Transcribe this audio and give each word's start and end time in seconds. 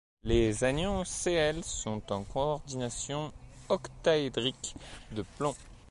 Les 0.23 0.63
anions 0.63 1.03
Cl 1.05 1.63
sont 1.63 2.11
en 2.11 2.23
coordination 2.23 3.31
octaédrique 3.69 4.73
de 5.11 5.21
plomb. 5.37 5.53